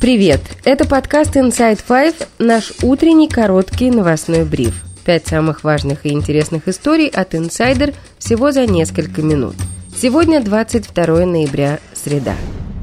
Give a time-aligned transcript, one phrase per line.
[0.00, 0.40] Привет!
[0.62, 4.84] Это подкаст Inside Five, наш утренний короткий новостной бриф.
[5.04, 9.56] Пять самых важных и интересных историй от Insider всего за несколько минут.
[9.96, 12.34] Сегодня 22 ноября, среда.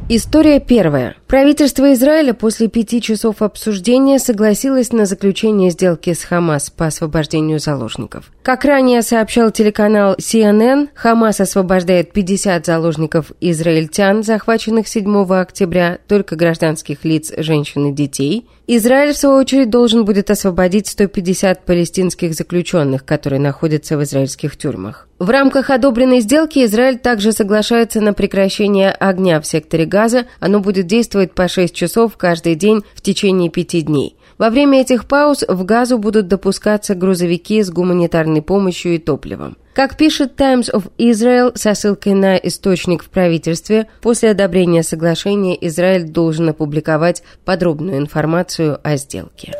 [0.08, 1.16] История первая.
[1.26, 8.32] Правительство Израиля после пяти часов обсуждения согласилось на заключение сделки с Хамас по освобождению заложников.
[8.44, 17.04] Как ранее сообщал телеканал CNN, Хамас освобождает 50 заложников израильтян, захваченных 7 октября, только гражданских
[17.04, 18.48] лиц, женщин и детей.
[18.68, 25.08] Израиль, в свою очередь, должен будет освободить 150 палестинских заключенных, которые находятся в израильских тюрьмах.
[25.18, 30.26] В рамках одобренной сделки Израиль также соглашается на прекращение огня в секторе Газа.
[30.42, 34.18] Оно будет действовать по 6 часов каждый день в течение пяти дней.
[34.38, 39.56] Во время этих пауз в Газу будут допускаться грузовики с гуманитарной помощью и топливом.
[39.74, 46.04] Как пишет Times of Israel со ссылкой на источник в правительстве, после одобрения соглашения Израиль
[46.04, 49.54] должен опубликовать подробную информацию о сделке.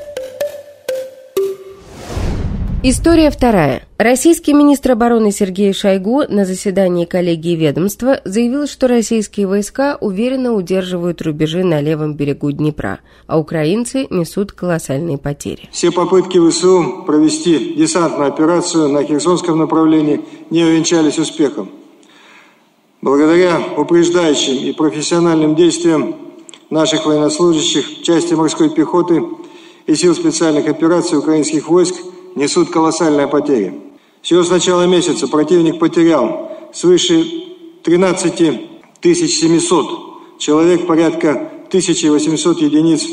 [2.88, 3.82] История вторая.
[3.98, 11.20] Российский министр обороны Сергей Шойгу на заседании коллегии ведомства заявил, что российские войска уверенно удерживают
[11.24, 15.68] рубежи на левом берегу Днепра, а украинцы несут колоссальные потери.
[15.72, 21.72] Все попытки ВСУ провести десантную операцию на Херсонском направлении не увенчались успехом.
[23.02, 26.18] Благодаря упреждающим и профессиональным действиям
[26.70, 29.24] наших военнослужащих, части морской пехоты
[29.88, 31.96] и сил специальных операций украинских войск–
[32.36, 33.82] несут колоссальные потери.
[34.22, 37.26] Всего с начала месяца противник потерял свыше
[37.84, 38.62] 13
[39.02, 43.04] 700 человек, порядка 1800 единиц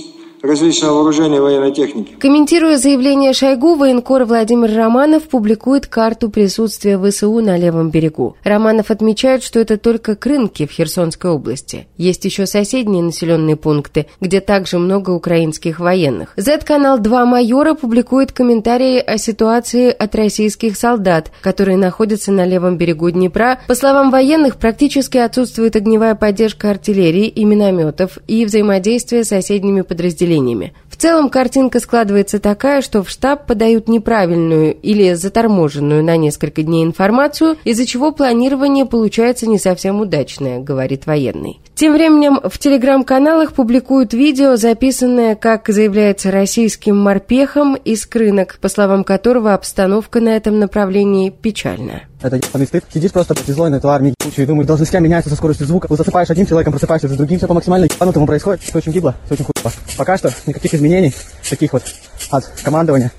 [0.43, 2.17] различного вооружения военной техники.
[2.19, 8.37] Комментируя заявление Шойгу, военкор Владимир Романов публикует карту присутствия ВСУ на левом берегу.
[8.43, 11.87] Романов отмечает, что это только Крынки в Херсонской области.
[11.97, 16.33] Есть еще соседние населенные пункты, где также много украинских военных.
[16.37, 23.11] Z-канал «Два майора» публикует комментарии о ситуации от российских солдат, которые находятся на левом берегу
[23.11, 23.61] Днепра.
[23.69, 30.32] По словам военных, практически отсутствует огневая поддержка артиллерии и минометов и взаимодействие с соседними подразделениями
[30.33, 30.73] населениями.
[30.89, 36.85] В целом картинка складывается такая, что в штаб подают неправильную или заторможенную на несколько дней
[36.85, 41.61] информацию, из-за чего планирование получается не совсем удачное, говорит военный.
[41.83, 49.03] Тем временем в телеграм-каналах публикуют видео, записанное, как заявляется, российским морпехом из крынок, по словам
[49.03, 52.05] которого обстановка на этом направлении печальная.
[52.23, 52.85] Это ебаный стыд.
[52.95, 55.89] Сидишь просто злой на этой армии, и думаешь, должности меняются со скоростью звука.
[55.89, 58.63] Вот засыпаешь одним человеком, просыпаешься с другим, все по максимально ебанутому происходит.
[58.63, 59.73] Все очень гибло, все очень хуево.
[59.99, 61.13] Пока что никаких изменений
[61.51, 61.83] таких вот
[62.31, 63.11] от командования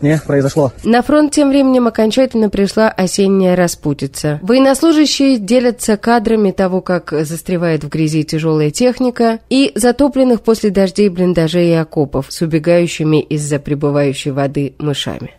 [0.00, 0.72] не произошло.
[0.84, 4.38] На фронт тем временем окончательно пришла осенняя распутица.
[4.42, 11.70] Военнослужащие делятся кадрами того, как застревает в грязи тяжелая техника, и затопленных после дождей блиндажей
[11.70, 15.32] и окопов с убегающими из-за прибывающей воды мышами.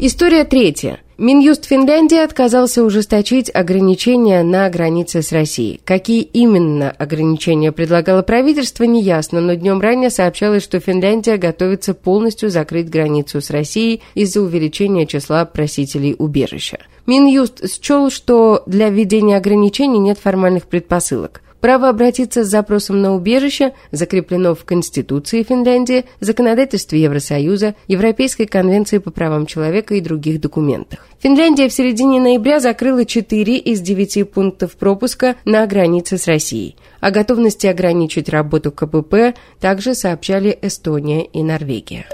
[0.00, 0.98] История третья.
[1.22, 5.80] Минюст Финляндии отказался ужесточить ограничения на границе с Россией.
[5.84, 12.90] Какие именно ограничения предлагало правительство, неясно, но днем ранее сообщалось, что Финляндия готовится полностью закрыть
[12.90, 16.78] границу с Россией из-за увеличения числа просителей убежища.
[17.06, 21.40] Минюст счел, что для введения ограничений нет формальных предпосылок.
[21.62, 29.12] Право обратиться с запросом на убежище закреплено в Конституции Финляндии, законодательстве Евросоюза, Европейской конвенции по
[29.12, 31.06] правам человека и других документах.
[31.20, 36.74] Финляндия в середине ноября закрыла 4 из 9 пунктов пропуска на границе с Россией.
[37.00, 42.06] О готовности ограничить работу КПП также сообщали Эстония и Норвегия.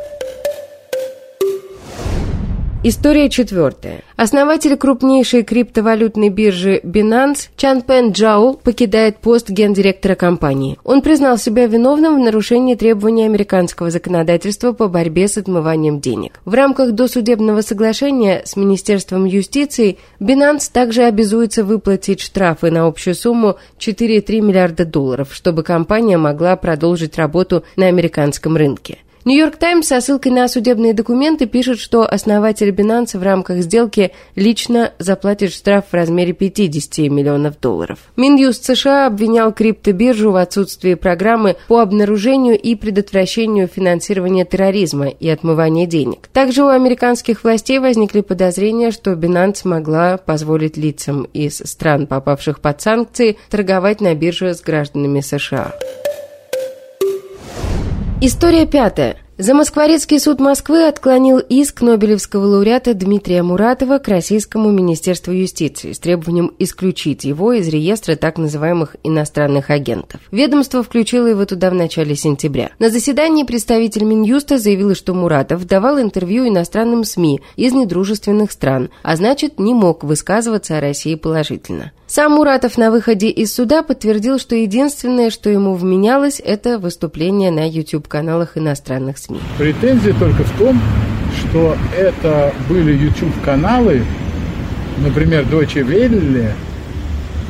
[2.84, 4.02] История четвертая.
[4.14, 10.78] Основатель крупнейшей криптовалютной биржи Binance Чан Пен Джао покидает пост гендиректора компании.
[10.84, 16.40] Он признал себя виновным в нарушении требований американского законодательства по борьбе с отмыванием денег.
[16.44, 23.56] В рамках досудебного соглашения с Министерством юстиции Binance также обязуется выплатить штрафы на общую сумму
[23.80, 28.98] 4,3 миллиарда долларов, чтобы компания могла продолжить работу на американском рынке.
[29.28, 34.94] Нью-Йорк Таймс со ссылкой на судебные документы пишет, что основатель Binance в рамках сделки лично
[34.98, 37.98] заплатит штраф в размере 50 миллионов долларов.
[38.16, 45.84] Минюст США обвинял криптобиржу в отсутствии программы по обнаружению и предотвращению финансирования терроризма и отмывания
[45.84, 46.28] денег.
[46.32, 52.80] Также у американских властей возникли подозрения, что Binance могла позволить лицам из стран, попавших под
[52.80, 55.74] санкции, торговать на бирже с гражданами США.
[58.20, 59.16] История пятая.
[59.40, 66.50] Замоскворецкий суд Москвы отклонил иск Нобелевского лауреата Дмитрия Муратова к Российскому Министерству юстиции с требованием
[66.58, 70.20] исключить его из реестра так называемых иностранных агентов.
[70.32, 72.72] Ведомство включило его туда в начале сентября.
[72.80, 79.14] На заседании представитель Минюста заявил, что Муратов давал интервью иностранным СМИ из недружественных стран, а
[79.14, 81.92] значит не мог высказываться о России положительно.
[82.08, 87.68] Сам Муратов на выходе из суда подтвердил, что единственное, что ему вменялось, это выступление на
[87.68, 89.27] YouTube-каналах иностранных СМИ.
[89.58, 90.80] Претензия только в том,
[91.36, 94.02] что это были YouTube-каналы,
[95.04, 96.52] например, Deutsche Welle,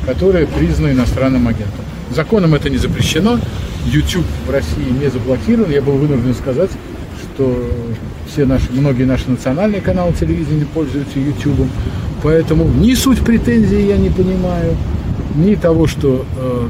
[0.05, 1.85] которые признаны иностранным агентом.
[2.13, 3.39] Законом это не запрещено,
[3.85, 5.71] YouTube в России не заблокирован.
[5.71, 6.71] Я был вынужден сказать,
[7.21, 7.71] что
[8.27, 11.65] все наши, многие наши национальные каналы телевидения пользуются YouTube.
[12.21, 14.75] Поэтому ни суть претензий я не понимаю,
[15.33, 16.67] ни того, что э,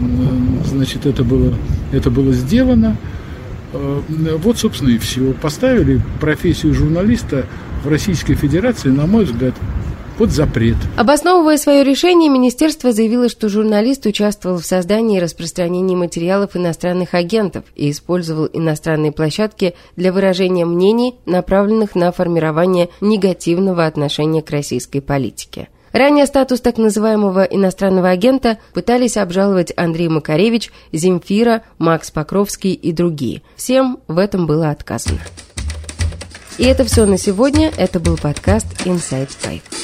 [0.65, 1.55] значит, это было,
[1.91, 2.95] это было сделано.
[3.74, 4.01] Э,
[4.38, 5.33] вот, собственно, и все.
[5.33, 7.45] Поставили профессию журналиста
[7.83, 9.54] в Российской Федерации, на мой взгляд,
[10.18, 10.75] под запрет.
[10.98, 17.63] Обосновывая свое решение, министерство заявило, что журналист участвовал в создании и распространении материалов иностранных агентов
[17.75, 25.69] и использовал иностранные площадки для выражения мнений, направленных на формирование негативного отношения к российской политике.
[25.91, 33.41] Ранее статус так называемого иностранного агента пытались обжаловать Андрей Макаревич, Земфира, Макс Покровский и другие.
[33.56, 35.19] Всем в этом было отказано.
[36.57, 37.71] И это все на сегодня.
[37.77, 39.78] Это был подкаст Inside Five.